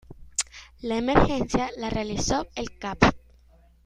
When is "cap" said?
2.79-2.97